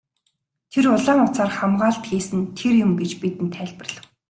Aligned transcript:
Тэр 0.71 0.85
улаан 0.95 1.19
утсаар 1.25 1.51
хамгаалалт 1.57 2.05
хийсэн 2.09 2.37
нь 2.41 2.51
тэр 2.57 2.73
юм 2.85 2.91
гэж 3.01 3.11
бидэнд 3.21 3.53
тайлбарлав. 3.57 4.05